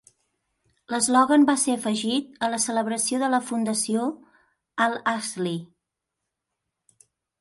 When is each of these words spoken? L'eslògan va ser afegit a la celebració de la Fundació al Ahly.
L'eslògan 0.93 1.43
va 1.49 1.55
ser 1.63 1.75
afegit 1.79 2.41
a 2.47 2.49
la 2.53 2.59
celebració 2.63 3.19
de 3.25 3.29
la 3.35 3.41
Fundació 3.51 4.07
al 4.87 4.97
Ahly. 5.13 5.53